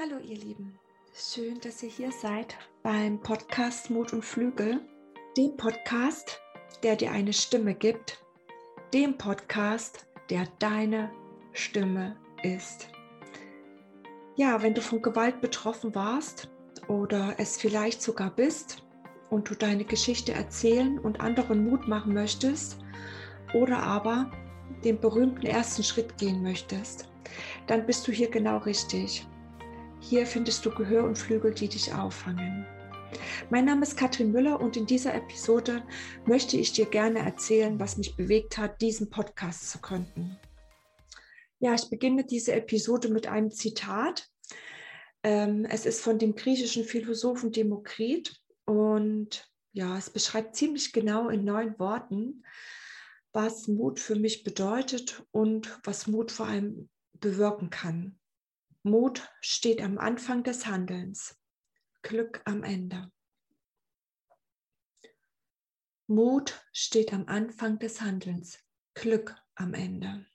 Hallo 0.00 0.20
ihr 0.22 0.36
Lieben, 0.36 0.78
schön, 1.12 1.58
dass 1.60 1.82
ihr 1.82 1.88
hier 1.88 2.12
seid 2.12 2.56
beim 2.84 3.20
Podcast 3.20 3.90
Mut 3.90 4.12
und 4.12 4.24
Flügel, 4.24 4.80
dem 5.36 5.56
Podcast, 5.56 6.40
der 6.84 6.94
dir 6.94 7.10
eine 7.10 7.32
Stimme 7.32 7.74
gibt, 7.74 8.24
dem 8.94 9.18
Podcast, 9.18 10.06
der 10.30 10.46
deine 10.60 11.10
Stimme 11.52 12.14
ist. 12.44 12.90
Ja, 14.36 14.62
wenn 14.62 14.72
du 14.72 14.82
von 14.82 15.02
Gewalt 15.02 15.40
betroffen 15.40 15.92
warst 15.96 16.48
oder 16.86 17.34
es 17.38 17.60
vielleicht 17.60 18.00
sogar 18.00 18.30
bist 18.30 18.84
und 19.30 19.50
du 19.50 19.56
deine 19.56 19.84
Geschichte 19.84 20.30
erzählen 20.30 21.00
und 21.00 21.20
anderen 21.20 21.68
Mut 21.68 21.88
machen 21.88 22.14
möchtest 22.14 22.78
oder 23.52 23.82
aber 23.82 24.30
den 24.84 25.00
berühmten 25.00 25.44
ersten 25.44 25.82
Schritt 25.82 26.16
gehen 26.18 26.40
möchtest, 26.40 27.08
dann 27.66 27.84
bist 27.84 28.06
du 28.06 28.12
hier 28.12 28.30
genau 28.30 28.58
richtig. 28.58 29.26
Hier 30.00 30.26
findest 30.26 30.64
du 30.64 30.70
Gehör 30.70 31.04
und 31.04 31.18
Flügel, 31.18 31.52
die 31.52 31.68
dich 31.68 31.92
auffangen. 31.92 32.66
Mein 33.50 33.64
Name 33.64 33.82
ist 33.82 33.96
Katrin 33.96 34.32
Müller 34.32 34.60
und 34.60 34.76
in 34.76 34.86
dieser 34.86 35.14
Episode 35.14 35.82
möchte 36.24 36.56
ich 36.56 36.72
dir 36.72 36.86
gerne 36.86 37.18
erzählen, 37.18 37.78
was 37.80 37.96
mich 37.96 38.16
bewegt 38.16 38.58
hat, 38.58 38.80
diesen 38.80 39.10
Podcast 39.10 39.70
zu 39.70 39.78
gründen. 39.80 40.38
Ja, 41.58 41.74
ich 41.74 41.90
beginne 41.90 42.24
diese 42.24 42.52
Episode 42.52 43.08
mit 43.08 43.26
einem 43.26 43.50
Zitat. 43.50 44.28
Ähm, 45.24 45.66
es 45.68 45.84
ist 45.84 46.00
von 46.00 46.18
dem 46.18 46.36
griechischen 46.36 46.84
Philosophen 46.84 47.50
Demokrit 47.50 48.40
und 48.64 49.50
ja, 49.72 49.98
es 49.98 50.10
beschreibt 50.10 50.56
ziemlich 50.56 50.92
genau 50.92 51.28
in 51.28 51.44
neun 51.44 51.78
Worten, 51.78 52.44
was 53.32 53.66
Mut 53.66 53.98
für 54.00 54.16
mich 54.16 54.44
bedeutet 54.44 55.22
und 55.32 55.80
was 55.84 56.06
Mut 56.06 56.30
vor 56.30 56.46
allem 56.46 56.88
bewirken 57.14 57.70
kann. 57.70 58.18
Mut 58.82 59.28
steht 59.40 59.82
am 59.82 59.98
Anfang 59.98 60.42
des 60.42 60.66
Handelns, 60.66 61.36
Glück 62.02 62.42
am 62.44 62.62
Ende. 62.62 63.10
Mut 66.06 66.64
steht 66.72 67.12
am 67.12 67.26
Anfang 67.26 67.78
des 67.78 68.00
Handelns, 68.00 68.58
Glück 68.94 69.36
am 69.56 69.74
Ende. 69.74 70.26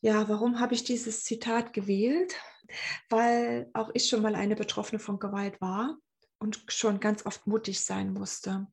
Ja, 0.00 0.28
warum 0.28 0.58
habe 0.58 0.74
ich 0.74 0.82
dieses 0.82 1.24
Zitat 1.24 1.72
gewählt? 1.72 2.34
Weil 3.08 3.70
auch 3.74 3.90
ich 3.94 4.08
schon 4.08 4.22
mal 4.22 4.34
eine 4.34 4.56
Betroffene 4.56 4.98
von 4.98 5.18
Gewalt 5.18 5.60
war 5.60 5.98
und 6.38 6.64
schon 6.68 6.98
ganz 7.00 7.26
oft 7.26 7.46
mutig 7.46 7.80
sein 7.80 8.12
musste. 8.12 8.66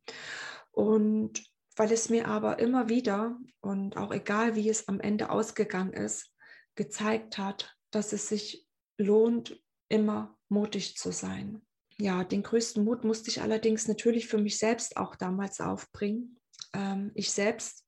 Und 0.72 1.44
weil 1.76 1.92
es 1.92 2.10
mir 2.10 2.28
aber 2.28 2.60
immer 2.60 2.89
wieder 2.89 3.38
und 3.60 3.98
auch 3.98 4.12
egal 4.12 4.56
wie 4.56 4.70
es 4.70 4.88
am 4.88 5.00
Ende 5.00 5.30
ausgegangen 5.30 5.94
ist, 5.94 6.34
gezeigt 6.76 7.38
hat, 7.38 7.77
dass 7.98 8.14
es 8.14 8.28
sich 8.28 8.67
lohnt, 9.00 9.59
immer 9.90 10.38
mutig 10.50 10.98
zu 10.98 11.12
sein. 11.12 11.66
Ja, 12.00 12.23
den 12.23 12.44
größten 12.44 12.86
Mut 12.86 13.04
musste 13.04 13.31
ich 13.31 13.42
allerdings 13.42 13.88
natürlich 13.88 14.28
für 14.28 14.38
mich 14.38 14.59
selbst 14.59 14.98
auch 14.98 15.16
damals 15.16 15.59
aufbringen. 15.59 16.39
Ähm, 16.73 17.12
ich 17.16 17.31
selbst 17.31 17.88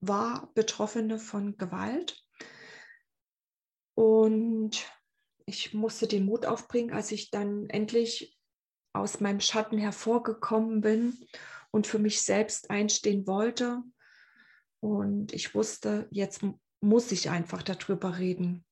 war 0.00 0.50
Betroffene 0.54 1.20
von 1.20 1.56
Gewalt 1.56 2.20
und 3.94 4.84
ich 5.46 5.72
musste 5.72 6.08
den 6.08 6.24
Mut 6.24 6.46
aufbringen, 6.46 6.92
als 6.92 7.12
ich 7.12 7.30
dann 7.30 7.70
endlich 7.70 8.36
aus 8.92 9.20
meinem 9.20 9.40
Schatten 9.40 9.78
hervorgekommen 9.78 10.80
bin 10.80 11.28
und 11.70 11.86
für 11.86 12.00
mich 12.00 12.22
selbst 12.22 12.70
einstehen 12.70 13.28
wollte. 13.28 13.82
Und 14.80 15.32
ich 15.32 15.54
wusste, 15.54 16.08
jetzt 16.10 16.40
muss 16.80 17.12
ich 17.12 17.30
einfach 17.30 17.62
darüber 17.62 18.18
reden. 18.18 18.64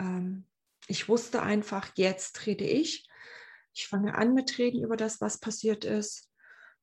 Ähm, 0.00 0.46
ich 0.86 1.08
wusste 1.08 1.42
einfach, 1.42 1.90
jetzt 1.96 2.46
rede 2.46 2.64
ich. 2.64 3.08
Ich 3.74 3.88
fange 3.88 4.14
an 4.14 4.34
mit 4.34 4.58
Reden 4.58 4.82
über 4.84 4.96
das, 4.96 5.20
was 5.20 5.38
passiert 5.38 5.84
ist. 5.84 6.30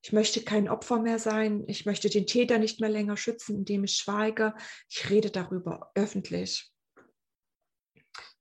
Ich 0.02 0.12
möchte 0.12 0.42
kein 0.42 0.68
Opfer 0.68 1.00
mehr 1.00 1.18
sein. 1.18 1.64
Ich 1.68 1.86
möchte 1.86 2.10
den 2.10 2.26
Täter 2.26 2.58
nicht 2.58 2.80
mehr 2.80 2.90
länger 2.90 3.16
schützen, 3.16 3.56
indem 3.56 3.84
ich 3.84 3.96
schweige. 3.96 4.54
Ich 4.88 5.08
rede 5.08 5.30
darüber 5.30 5.92
öffentlich. 5.94 6.72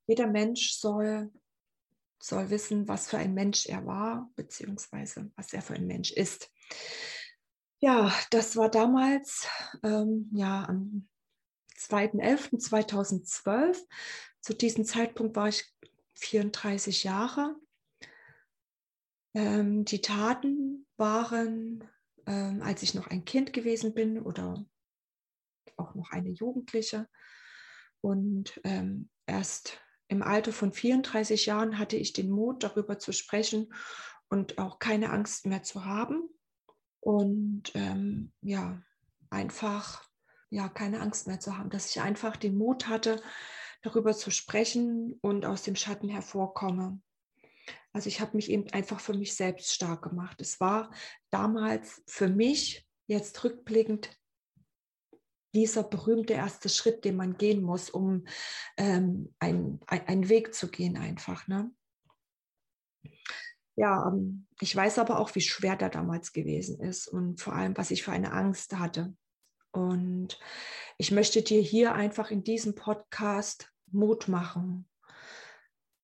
Jeder 0.07 0.27
Mensch 0.27 0.73
soll, 0.73 1.31
soll 2.19 2.49
wissen, 2.49 2.87
was 2.87 3.09
für 3.09 3.17
ein 3.17 3.35
Mensch 3.35 3.67
er 3.67 3.85
war, 3.85 4.31
beziehungsweise 4.35 5.31
was 5.35 5.53
er 5.53 5.61
für 5.61 5.75
ein 5.75 5.85
Mensch 5.85 6.11
ist. 6.11 6.51
Ja, 7.79 8.13
das 8.31 8.57
war 8.57 8.69
damals 8.69 9.47
ähm, 9.83 10.29
ja, 10.33 10.65
am 10.67 11.07
2.11.2012. 11.89 13.77
Zu 14.41 14.53
diesem 14.53 14.85
Zeitpunkt 14.85 15.35
war 15.35 15.49
ich 15.49 15.65
34 16.15 17.03
Jahre. 17.03 17.55
Ähm, 19.33 19.85
die 19.85 20.01
Taten 20.01 20.85
waren, 20.97 21.83
ähm, 22.25 22.61
als 22.61 22.83
ich 22.83 22.93
noch 22.93 23.07
ein 23.07 23.25
Kind 23.25 23.53
gewesen 23.53 23.93
bin 23.93 24.19
oder 24.19 24.65
auch 25.77 25.95
noch 25.95 26.11
eine 26.11 26.29
Jugendliche. 26.29 27.07
Und 28.01 28.59
ähm, 28.63 29.09
erst 29.25 29.79
im 30.07 30.21
Alter 30.21 30.51
von 30.51 30.73
34 30.73 31.45
Jahren 31.45 31.77
hatte 31.77 31.95
ich 31.95 32.13
den 32.13 32.29
Mut, 32.29 32.63
darüber 32.63 32.99
zu 32.99 33.13
sprechen 33.13 33.73
und 34.29 34.57
auch 34.57 34.79
keine 34.79 35.11
Angst 35.11 35.45
mehr 35.45 35.63
zu 35.63 35.85
haben. 35.85 36.29
Und 36.99 37.71
ähm, 37.73 38.33
ja, 38.41 38.81
einfach 39.29 40.10
ja 40.51 40.69
keine 40.69 40.99
Angst 40.99 41.27
mehr 41.27 41.39
zu 41.39 41.57
haben, 41.57 41.69
dass 41.69 41.89
ich 41.89 42.01
einfach 42.01 42.37
den 42.37 42.57
Mut 42.57 42.87
hatte, 42.87 43.21
darüber 43.81 44.13
zu 44.13 44.29
sprechen 44.29 45.17
und 45.21 45.45
aus 45.45 45.63
dem 45.63 45.75
Schatten 45.75 46.09
hervorkomme. 46.09 47.01
Also 47.93 48.07
ich 48.07 48.21
habe 48.21 48.35
mich 48.35 48.49
eben 48.51 48.69
einfach 48.71 48.99
für 48.99 49.13
mich 49.13 49.35
selbst 49.35 49.73
stark 49.73 50.03
gemacht. 50.03 50.39
Es 50.39 50.59
war 50.59 50.91
damals 51.29 52.03
für 52.05 52.27
mich 52.27 52.87
jetzt 53.07 53.43
rückblickend 53.43 54.17
dieser 55.53 55.83
berühmte 55.83 56.33
erste 56.33 56.69
Schritt, 56.69 57.03
den 57.03 57.17
man 57.17 57.37
gehen 57.37 57.61
muss, 57.61 57.89
um 57.89 58.25
ähm, 58.77 59.33
einen 59.39 59.81
ein 59.87 60.29
Weg 60.29 60.53
zu 60.53 60.69
gehen 60.69 60.97
einfach. 60.97 61.47
Ne? 61.47 61.71
Ja, 63.75 64.07
ähm, 64.07 64.47
ich 64.61 64.73
weiß 64.73 64.99
aber 64.99 65.19
auch, 65.19 65.35
wie 65.35 65.41
schwer 65.41 65.75
der 65.75 65.89
damals 65.89 66.31
gewesen 66.31 66.79
ist 66.79 67.07
und 67.07 67.41
vor 67.41 67.53
allem, 67.53 67.75
was 67.75 67.91
ich 67.91 68.03
für 68.03 68.11
eine 68.11 68.31
Angst 68.31 68.77
hatte. 68.77 69.13
Und 69.71 70.39
ich 70.97 71.11
möchte 71.11 71.41
dir 71.41 71.61
hier 71.61 71.93
einfach 71.93 72.31
in 72.31 72.43
diesem 72.43 72.75
Podcast 72.75 73.71
Mut 73.87 74.27
machen. 74.27 74.89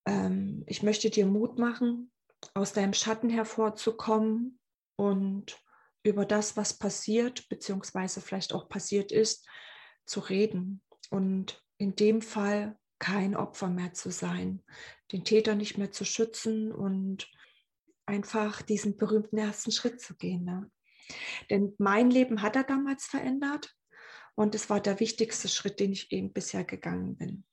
Ähm, 0.06 0.64
ich 0.66 0.82
möchte 0.82 1.10
dir 1.10 1.26
Mut 1.26 1.58
machen, 1.58 2.10
aus 2.54 2.72
deinem 2.72 2.94
Schatten 2.94 3.30
hervorzukommen 3.30 4.58
und 4.96 5.58
über 6.02 6.24
das, 6.24 6.56
was 6.56 6.74
passiert, 6.74 7.48
beziehungsweise 7.48 8.20
vielleicht 8.20 8.52
auch 8.54 8.68
passiert 8.68 9.12
ist, 9.12 9.46
zu 10.04 10.20
reden. 10.20 10.82
Und 11.10 11.62
in 11.76 11.94
dem 11.94 12.22
Fall 12.22 12.78
kein 12.98 13.36
Opfer 13.36 13.68
mehr 13.68 13.92
zu 13.92 14.10
sein, 14.10 14.62
den 15.12 15.24
Täter 15.24 15.54
nicht 15.54 15.78
mehr 15.78 15.92
zu 15.92 16.04
schützen 16.04 16.72
und 16.72 17.30
einfach 18.06 18.62
diesen 18.62 18.96
berühmten 18.96 19.38
ersten 19.38 19.70
Schritt 19.70 20.00
zu 20.00 20.16
gehen. 20.16 20.44
Ne? 20.44 20.70
Denn 21.50 21.74
mein 21.78 22.10
Leben 22.10 22.42
hat 22.42 22.56
er 22.56 22.64
damals 22.64 23.06
verändert 23.06 23.74
und 24.34 24.54
es 24.54 24.70
war 24.70 24.80
der 24.80 25.00
wichtigste 25.00 25.48
Schritt, 25.48 25.80
den 25.80 25.92
ich 25.92 26.12
eben 26.12 26.32
bisher 26.32 26.64
gegangen 26.64 27.16
bin. 27.16 27.44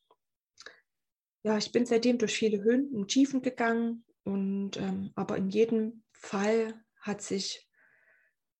Ja, 1.43 1.57
ich 1.57 1.71
bin 1.71 1.85
seitdem 1.85 2.17
durch 2.17 2.35
viele 2.35 2.63
Höhen 2.63 2.89
und 2.89 3.09
Tiefen 3.09 3.41
gegangen 3.41 4.05
und 4.23 4.77
ähm, 4.77 5.11
aber 5.15 5.37
in 5.37 5.49
jedem 5.49 6.03
Fall 6.13 6.83
hat 7.01 7.21
sich 7.21 7.69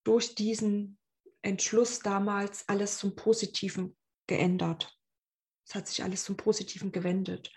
durch 0.03 0.35
diesen 0.35 0.99
Entschluss 1.41 1.99
damals 1.99 2.67
alles 2.69 2.97
zum 2.97 3.15
Positiven 3.15 3.97
geändert. 4.27 4.95
Es 5.67 5.75
hat 5.75 5.87
sich 5.87 6.03
alles 6.03 6.23
zum 6.23 6.37
Positiven 6.37 6.91
gewendet. 6.91 7.51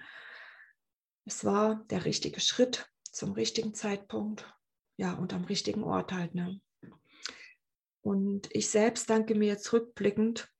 Es 1.27 1.45
war 1.45 1.85
der 1.91 2.07
richtige 2.07 2.41
Schritt 2.41 2.91
zum 3.03 3.33
richtigen 3.33 3.75
Zeitpunkt, 3.75 4.51
ja, 4.97 5.13
und 5.13 5.35
am 5.35 5.45
richtigen 5.45 5.85
Ort 5.85 6.13
halt. 6.13 6.35
Ne? 6.35 6.61
Und 8.09 8.49
ich 8.53 8.71
selbst 8.71 9.11
danke 9.11 9.35
mir 9.35 9.49
jetzt 9.49 9.71
rückblickend 9.71 10.51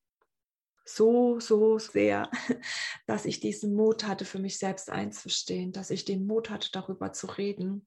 so, 0.85 1.41
so 1.41 1.79
sehr, 1.79 2.31
dass 3.07 3.25
ich 3.25 3.41
diesen 3.41 3.75
Mut 3.75 4.07
hatte, 4.07 4.27
für 4.27 4.39
mich 4.39 4.59
selbst 4.59 4.91
einzustehen, 4.91 5.73
dass 5.73 5.89
ich 5.89 6.05
den 6.05 6.27
Mut 6.27 6.51
hatte, 6.51 6.69
darüber 6.71 7.15
zu 7.15 7.27
reden. 7.27 7.87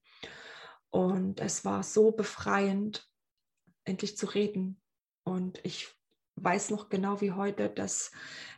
Und 0.89 1.41
es 1.41 1.63
war 1.63 1.83
so 1.83 2.11
befreiend, 2.11 3.07
endlich 3.83 4.17
zu 4.17 4.25
reden. 4.25 4.81
Und 5.25 5.63
ich 5.63 5.89
weiß 6.37 6.71
noch 6.71 6.89
genau 6.89 7.21
wie 7.21 7.33
heute, 7.33 7.69
dass, 7.69 8.11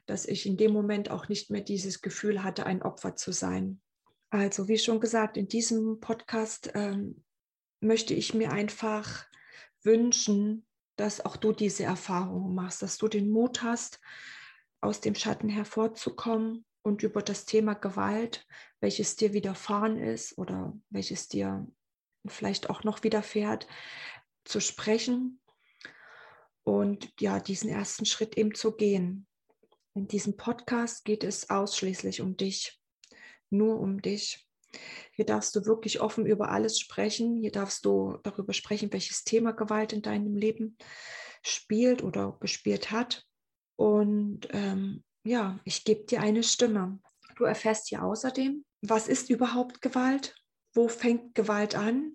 dass 0.06 0.26
ich 0.26 0.46
in 0.46 0.56
dem 0.56 0.72
Moment 0.72 1.12
auch 1.12 1.28
nicht 1.28 1.52
mehr 1.52 1.60
dieses 1.60 2.02
Gefühl 2.02 2.44
hatte, 2.44 2.66
ein 2.66 2.82
Opfer 2.82 3.18
zu 3.18 3.34
sein. 3.34 3.82
Also, 4.30 4.70
wie 4.70 4.78
schon 4.78 5.02
gesagt, 5.02 5.36
in 5.36 5.50
diesem 5.50 6.00
Podcast 6.00 6.72
ähm, 6.76 7.26
möchte 7.82 8.14
ich 8.14 8.34
mir 8.34 8.54
einfach 8.54 9.26
wünschen, 9.82 10.66
dass 10.96 11.26
auch 11.26 11.38
du 11.38 11.52
diese 11.52 11.84
Erfahrung 11.84 12.54
machst, 12.54 12.82
dass 12.82 12.98
du 12.98 13.08
den 13.08 13.30
Mut 13.30 13.64
hast, 13.64 14.00
aus 14.82 15.02
dem 15.02 15.16
Schatten 15.16 15.50
hervorzukommen 15.50 16.66
und 16.82 17.04
über 17.04 17.22
das 17.22 17.46
Thema 17.46 17.74
Gewalt, 17.74 18.46
welches 18.82 19.16
dir 19.16 19.34
widerfahren 19.34 19.98
ist 19.98 20.38
oder 20.38 20.78
welches 20.90 21.28
dir 21.28 21.66
vielleicht 22.28 22.70
auch 22.70 22.84
noch 22.84 23.04
widerfährt, 23.04 23.68
zu 24.44 24.60
sprechen 24.60 25.40
und 26.64 27.14
ja, 27.20 27.40
diesen 27.40 27.70
ersten 27.70 28.06
Schritt 28.06 28.38
eben 28.38 28.54
zu 28.54 28.76
gehen. 28.76 29.28
In 29.96 30.08
diesem 30.08 30.38
Podcast 30.38 31.06
geht 31.06 31.24
es 31.24 31.50
ausschließlich 31.50 32.22
um 32.22 32.36
dich, 32.36 32.80
nur 33.50 33.80
um 33.80 34.02
dich. 34.02 34.48
Hier 35.12 35.26
darfst 35.26 35.56
du 35.56 35.66
wirklich 35.66 36.02
offen 36.02 36.26
über 36.26 36.50
alles 36.50 36.80
sprechen. 36.80 37.38
Hier 37.38 37.52
darfst 37.52 37.86
du 37.86 38.18
darüber 38.24 38.54
sprechen, 38.54 38.92
welches 38.92 39.24
Thema 39.24 39.52
Gewalt 39.52 39.94
in 39.94 40.02
deinem 40.02 40.36
Leben 40.36 40.78
spielt 41.44 42.04
oder 42.04 42.38
gespielt 42.40 42.92
hat. 42.92 43.26
Und 43.76 44.48
ähm, 44.52 45.04
ja, 45.24 45.60
ich 45.66 45.84
gebe 45.84 46.06
dir 46.06 46.22
eine 46.22 46.44
Stimme. 46.44 47.00
Du 47.36 47.46
erfährst 47.46 47.90
hier 47.90 48.04
außerdem, 48.04 48.64
was 48.82 49.08
ist 49.08 49.30
überhaupt 49.30 49.82
Gewalt? 49.82 50.36
Wo 50.74 50.88
fängt 50.88 51.36
Gewalt 51.36 51.76
an? 51.76 52.14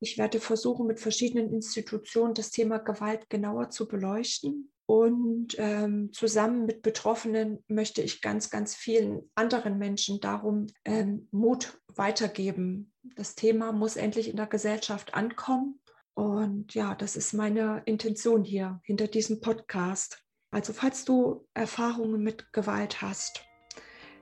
Ich 0.00 0.16
werde 0.16 0.40
versuchen, 0.40 0.86
mit 0.86 1.00
verschiedenen 1.00 1.52
Institutionen 1.52 2.34
das 2.34 2.50
Thema 2.50 2.78
Gewalt 2.78 3.28
genauer 3.28 3.70
zu 3.70 3.88
beleuchten. 3.88 4.72
Und 4.88 5.54
ähm, 5.58 6.14
zusammen 6.14 6.64
mit 6.64 6.80
Betroffenen 6.80 7.62
möchte 7.68 8.00
ich 8.00 8.22
ganz, 8.22 8.48
ganz 8.48 8.74
vielen 8.74 9.30
anderen 9.34 9.76
Menschen 9.76 10.18
darum 10.18 10.68
ähm, 10.86 11.28
Mut 11.30 11.78
weitergeben. 11.94 12.90
Das 13.14 13.34
Thema 13.34 13.72
muss 13.72 13.96
endlich 13.96 14.30
in 14.30 14.36
der 14.36 14.46
Gesellschaft 14.46 15.12
ankommen. 15.12 15.78
Und 16.14 16.72
ja, 16.72 16.94
das 16.94 17.16
ist 17.16 17.34
meine 17.34 17.82
Intention 17.84 18.44
hier 18.44 18.80
hinter 18.82 19.08
diesem 19.08 19.42
Podcast. 19.42 20.24
Also 20.50 20.72
falls 20.72 21.04
du 21.04 21.46
Erfahrungen 21.52 22.22
mit 22.22 22.50
Gewalt 22.54 23.02
hast, 23.02 23.42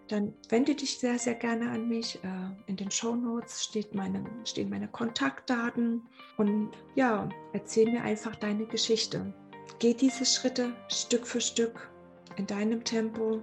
dann 0.09 0.35
wende 0.49 0.75
dich 0.75 0.99
sehr, 0.99 1.21
sehr 1.21 1.37
gerne 1.37 1.71
an 1.71 1.89
mich. 1.89 2.19
Äh, 2.25 2.51
in 2.67 2.77
den 2.77 2.91
Show 2.91 3.15
Notes 3.15 3.63
steht 3.63 3.95
meine, 3.95 4.25
stehen 4.43 4.69
meine 4.69 4.89
Kontaktdaten. 4.89 6.03
Und 6.39 6.73
ja, 6.97 7.29
erzähl 7.53 7.89
mir 7.89 8.03
einfach 8.03 8.35
deine 8.35 8.67
Geschichte. 8.67 9.33
Geh 9.79 9.95
diese 9.95 10.25
Schritte 10.25 10.71
Stück 10.89 11.27
für 11.27 11.41
Stück 11.41 11.89
in 12.37 12.47
deinem 12.47 12.83
Tempo, 12.83 13.41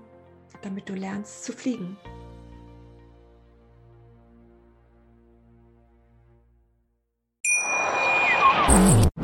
damit 0.61 0.89
du 0.89 0.93
lernst 0.93 1.45
zu 1.45 1.53
fliegen. 1.53 1.97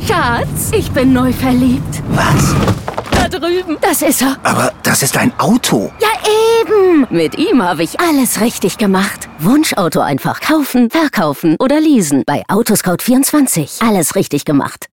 Schatz, 0.05 0.71
ich 0.71 0.91
bin 0.91 1.13
neu 1.13 1.33
verliebt. 1.33 2.03
Was? 2.09 2.55
Da 3.11 3.27
drüben. 3.27 3.77
Das 3.81 4.01
ist 4.01 4.21
er. 4.21 4.37
Aber 4.43 4.71
das 4.83 5.03
ist 5.03 5.17
ein 5.17 5.31
Auto. 5.39 5.91
Ja, 5.99 6.07
eben. 6.61 7.07
Mit 7.09 7.37
ihm 7.37 7.61
habe 7.61 7.83
ich 7.83 7.99
alles 7.99 8.41
richtig 8.41 8.77
gemacht. 8.77 9.27
Wunschauto 9.39 9.99
einfach 9.99 10.41
kaufen, 10.41 10.89
verkaufen 10.89 11.55
oder 11.59 11.79
leasen. 11.79 12.23
Bei 12.25 12.43
Autoscout24. 12.47 13.87
Alles 13.87 14.15
richtig 14.15 14.45
gemacht. 14.45 14.85